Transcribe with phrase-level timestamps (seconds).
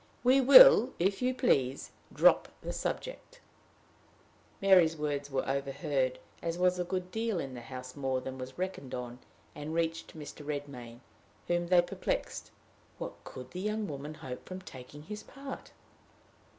[0.23, 3.39] "We will, if you please, drop the subject."
[4.59, 8.57] Mary's words were overheard, as was a good deal in the house more than was
[8.57, 9.19] reckoned on,
[9.53, 10.43] and reached Mr.
[10.43, 11.01] Redmain,
[11.47, 12.49] whom they perplexed:
[12.97, 15.71] what could the young woman hope from taking his part?